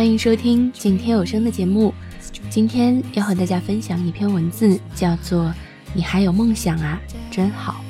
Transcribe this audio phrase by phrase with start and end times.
[0.00, 1.92] 欢迎收听今天有声的节目。
[2.48, 5.44] 今天要和大家分享一篇文字，叫做
[5.92, 6.98] 《你还有梦想啊，
[7.30, 7.84] 真好》，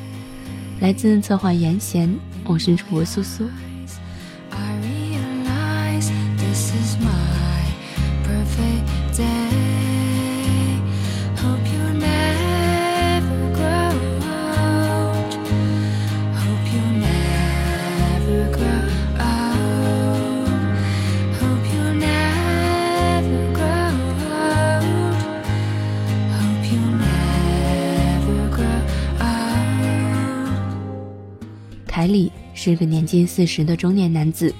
[0.83, 3.45] 来自策划严贤，我是主播苏苏。
[32.63, 34.55] 是个年近四十的中年男子，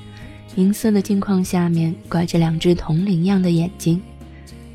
[0.57, 4.01] 银色的镜框下面挂着两只铜铃样的眼睛，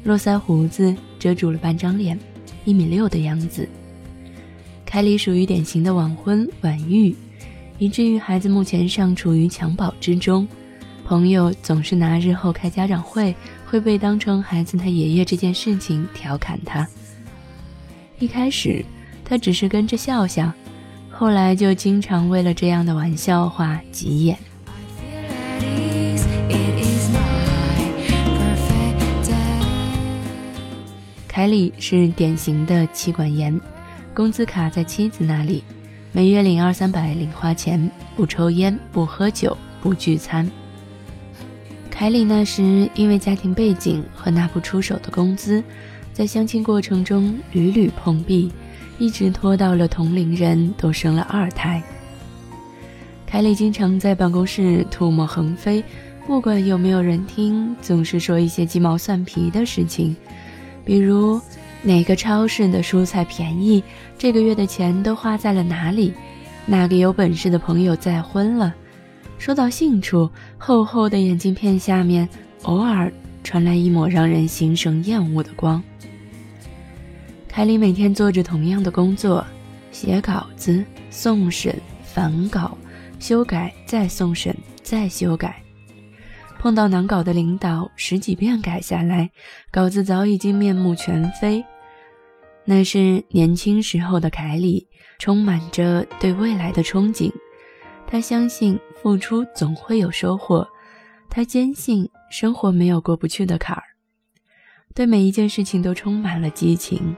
[0.03, 2.20] 络腮胡子遮住了半张脸，
[2.65, 3.67] 一米六的样子。
[4.85, 7.15] 凯里属于典型的晚婚晚育，
[7.79, 10.48] 以至于孩子目前尚处于襁褓之中，
[11.03, 13.34] 朋友总是拿日后开家长会
[13.65, 16.87] 会被当成孩子他爷爷这件事情调侃他。
[18.20, 18.85] 一开始，
[19.23, 20.53] 他只是跟着笑笑。
[21.18, 24.38] 后来就经常为了这样的玩笑话急眼。
[31.26, 33.58] 凯里是典型的妻管严，
[34.13, 35.63] 工资卡在妻子那里，
[36.12, 40.52] 每月领二三百零花钱，不抽烟，不喝酒，不聚餐。
[41.90, 45.63] 凯里那时因为家庭背景和拿不出手的工资，
[46.12, 48.52] 在相亲过程中屡屡碰壁。
[48.98, 51.82] 一直拖到了同龄人都生了二胎。
[53.27, 55.84] 凯莉经常在办公室吐沫横飞，
[56.26, 60.15] 不管有没有人听，总是说一些鸡毛蒜皮的事情，
[60.85, 61.41] 比如
[61.82, 63.84] 哪个超市的蔬菜便宜，
[64.18, 66.13] 这个月的钱都花在了哪里，
[66.66, 68.74] 哪个有本事的朋友再婚了。
[69.38, 72.28] 说到性处，厚厚的眼镜片下面
[72.64, 73.12] 偶尔
[73.44, 75.84] 传来一抹让人心生厌恶的光。
[77.56, 79.42] 凯里每天做着同样的工作，
[79.90, 81.74] 写稿子、送审、
[82.04, 82.78] 返稿、
[83.18, 85.64] 修改、再送审、再修改。
[86.60, 89.32] 碰到难搞的领导，十几遍改下来，
[89.72, 91.64] 稿子早已经面目全非。
[92.66, 94.86] 那是年轻时候的凯里，
[95.18, 97.32] 充满着对未来的憧憬。
[98.06, 100.68] 他相信付出总会有收获，
[101.30, 103.84] 他坚信生活没有过不去的坎儿，
[104.94, 107.16] 对每一件事情都充满了激情。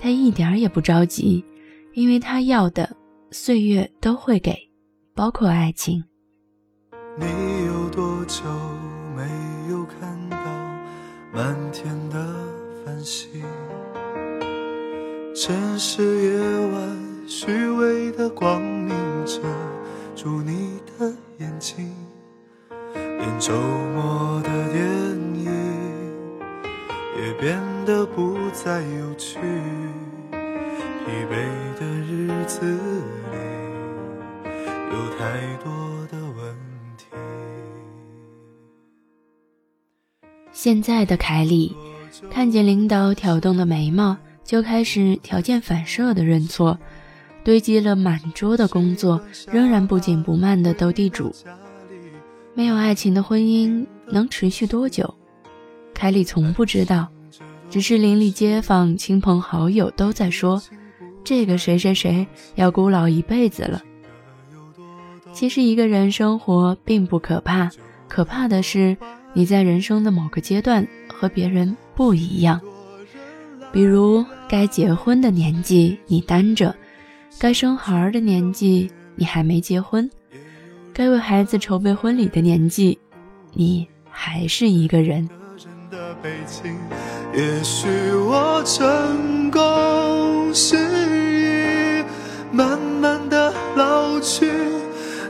[0.00, 1.44] 他一点也不着急，
[1.92, 2.96] 因为他要的
[3.30, 4.56] 岁月都会给，
[5.14, 6.02] 包括爱情。
[7.18, 7.26] 你
[7.66, 8.42] 有多久
[9.14, 9.22] 没
[9.70, 10.36] 有看到
[11.34, 12.34] 满天的
[12.82, 13.42] 繁星？
[15.34, 18.94] 城市夜晚虚伪的光明
[19.26, 19.38] 遮
[20.16, 21.94] 住你的眼睛，
[22.94, 23.52] 连周
[23.94, 25.29] 末的电影
[27.22, 29.38] 也变得不再有趣。
[30.30, 33.36] 疲惫的日子里
[34.90, 35.70] 有太多
[36.10, 36.56] 的问
[36.96, 37.04] 题。
[40.50, 41.76] 现在的凯里
[42.30, 46.78] 看见领导挑动的眉毛，就开始条件反射的认错，
[47.44, 49.20] 堆积了满桌的工作，
[49.52, 51.30] 仍然不紧不慢的斗地主。
[52.54, 55.14] 没有爱情的婚姻能持续多久？
[56.00, 57.06] 凯里从不知道，
[57.68, 60.58] 只是邻里街坊、亲朋好友都在说。
[61.22, 63.82] 这个谁谁谁要孤老一辈子了。
[65.34, 67.68] 其实一个人生活并不可怕，
[68.08, 68.96] 可怕的是
[69.34, 72.58] 你在人生的某个阶段和别人不一样。
[73.70, 76.74] 比如该结婚的年纪你单着，
[77.38, 80.10] 该生孩的年纪你还没结婚，
[80.94, 82.98] 该为孩子筹备婚礼的年纪，
[83.52, 85.28] 你还是一个人。
[86.22, 86.78] 北京
[87.32, 92.04] 也许我成功是已
[92.52, 94.50] 慢慢的老去，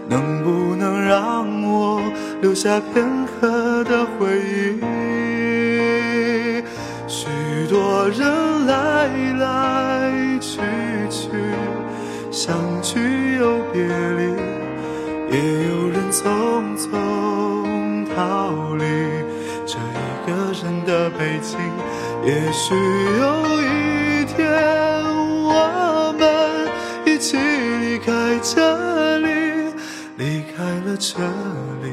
[0.09, 2.03] 能不能让我
[2.41, 3.07] 留下片
[3.41, 4.41] 刻的回
[4.81, 4.81] 忆？
[7.07, 7.29] 许
[7.69, 9.07] 多人来
[9.39, 10.11] 来
[10.41, 10.61] 去
[11.09, 11.29] 去，
[12.33, 14.23] 相聚又别离，
[15.31, 15.39] 也
[15.69, 16.89] 有人匆匆
[18.17, 18.85] 逃离。
[20.31, 21.59] 一个人的北京。
[22.25, 24.49] 也许有一天，
[25.43, 26.71] 我们
[27.05, 29.75] 一起离开这里，
[30.19, 31.19] 离开了这
[31.83, 31.93] 里，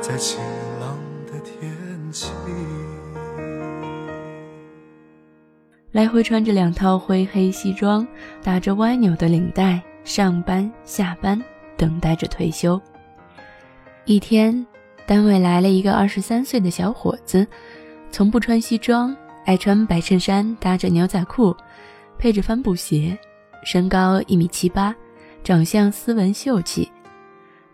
[0.00, 0.40] 在晴
[0.80, 2.32] 朗的天气。
[5.92, 8.06] 来回穿着两套灰黑西装，
[8.42, 11.38] 打着歪扭的领带，上班下班，
[11.76, 12.80] 等待着退休。
[14.06, 14.66] 一天，
[15.08, 17.46] 单位来了一个二十三岁的小伙子，
[18.10, 19.16] 从不穿西装，
[19.46, 21.56] 爱穿白衬衫搭着牛仔裤，
[22.18, 23.16] 配着帆布鞋，
[23.64, 24.94] 身高一米七八，
[25.42, 26.86] 长相斯文秀气。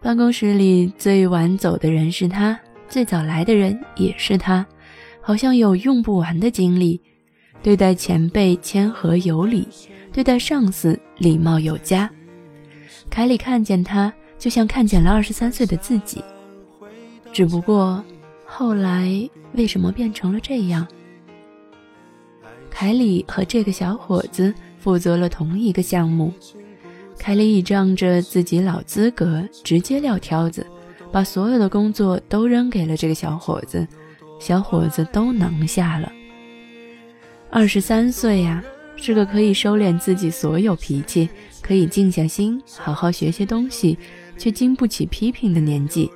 [0.00, 2.56] 办公室里最晚走的人是他，
[2.88, 4.64] 最早来的人也是他，
[5.20, 7.00] 好像有用不完的精力。
[7.64, 9.66] 对待前辈谦和有礼，
[10.12, 12.08] 对待上司礼貌有加。
[13.10, 16.22] 凯里看见他，就像看见了二十三岁的自己。
[17.34, 18.00] 只不过，
[18.46, 20.86] 后来为什么变成了这样？
[22.70, 26.32] 凯里和这个小伙子负责了同一个项目，
[27.18, 30.64] 凯里倚仗着自己老资格，直接撂挑子，
[31.10, 33.84] 把所有的工作都扔给了这个小伙子，
[34.38, 36.12] 小伙子都能下了。
[37.50, 38.62] 二十三岁呀，
[38.94, 41.28] 是个可以收敛自己所有脾气，
[41.60, 43.98] 可以静下心好好学些东西，
[44.38, 46.08] 却经不起批评的年纪。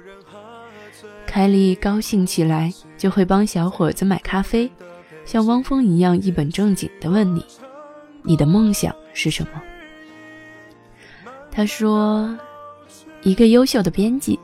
[1.29, 4.69] 凯莉高兴起来，就会帮小伙子买咖啡，
[5.27, 7.45] 像汪峰一样一本正经地问你
[8.25, 9.63] ：“你的梦想是什么？”
[11.53, 12.35] 他说
[13.23, 14.41] ：“一个优秀的编辑。”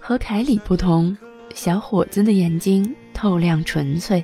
[0.00, 1.16] 和凯里不同，
[1.54, 4.22] 小伙子的眼睛透亮纯粹，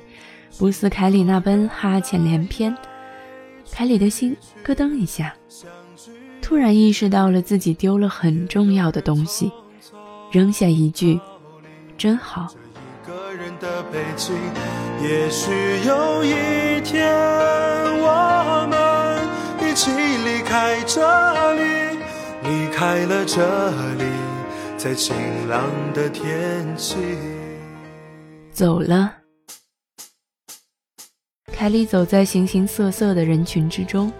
[0.57, 2.75] 不似凯里那般哈欠连篇。
[3.71, 5.33] 凯里的心咯噔一下，
[6.41, 9.49] 突然意识到了自己丢了很重要的东西。
[10.35, 11.17] 扔下一句，
[11.97, 12.53] 真好。
[15.01, 15.49] 也许
[15.87, 17.07] 有一天，
[18.01, 21.97] 我们一起离开这里，
[22.43, 24.03] 离开了这里，
[24.75, 25.15] 在晴
[25.47, 26.97] 朗的天气。
[28.51, 29.13] 走了。
[31.53, 34.11] 凯莉走在形形色色的人群之中，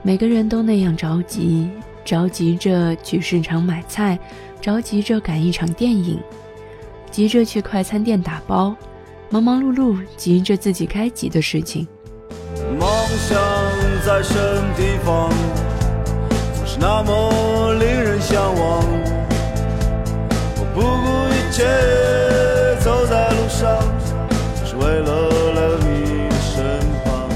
[0.00, 1.68] 每个人都那样着急，
[2.06, 4.18] 着急着去市场买菜。
[4.60, 6.20] 着急着赶一场电影，
[7.10, 8.74] 急着去快餐店打包，
[9.30, 11.86] 忙忙碌碌，急着自己该急的事情。
[12.78, 12.88] 梦
[13.28, 13.38] 想
[14.04, 15.30] 在什么地方，
[16.66, 18.84] 是那么令人向往。
[20.56, 20.86] 我不顾
[21.32, 21.64] 一切
[22.82, 23.78] 走在路上，
[24.66, 27.28] 是为了来你身旁。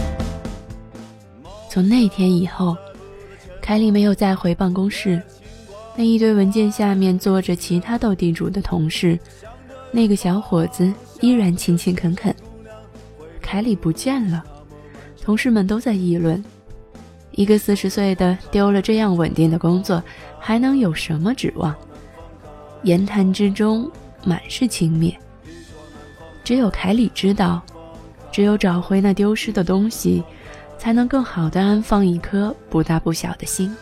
[1.70, 2.76] 从那天以后，
[3.60, 5.22] 凯莉没有再回办公室。
[5.94, 9.18] 那一堆文件下面坐着其他斗地主的同事，
[9.90, 10.90] 那个小伙子
[11.20, 12.34] 依然勤勤恳恳。
[13.42, 14.42] 凯里不见了，
[15.20, 16.42] 同事们都在议论：
[17.32, 20.02] 一个四十岁的丢了这样稳定的工作，
[20.38, 21.74] 还能有什么指望？
[22.84, 23.90] 言谈之中
[24.24, 25.14] 满是轻蔑。
[26.42, 27.60] 只有凯里知道，
[28.32, 30.24] 只有找回那丢失的东西，
[30.78, 33.76] 才能更好的安放一颗不大不小的心。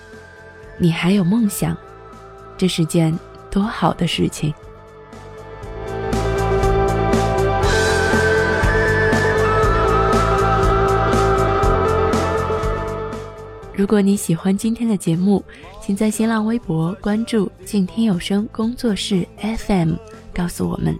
[0.76, 1.76] 你还有梦想。
[2.60, 3.18] 这是件
[3.50, 4.52] 多好的事情！
[13.74, 15.42] 如果你喜欢今天的节目，
[15.80, 19.94] 请在新浪微博关注“静听有声工作室 FM”，
[20.34, 20.94] 告诉我们。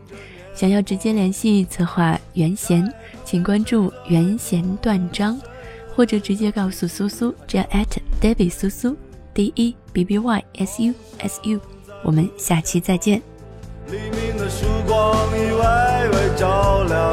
[0.54, 2.90] 想要直接联系策划袁贤，
[3.22, 5.38] 请关注“袁贤断章”，
[5.94, 7.66] 或者直接告诉苏苏，这样
[8.18, 8.96] @Debbie 苏苏。
[9.34, 11.60] D E B B Y S U S U，
[12.02, 13.22] 我们下期再见。
[13.88, 17.12] 黎明的曙光已微微照亮，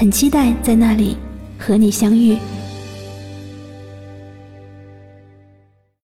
[0.00, 1.14] 很期待在那里
[1.58, 2.34] 和你相遇。